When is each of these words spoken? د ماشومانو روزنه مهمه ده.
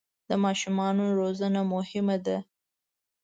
د 0.29 0.31
ماشومانو 0.43 1.03
روزنه 1.19 1.61
مهمه 1.73 2.17
ده. 2.25 2.37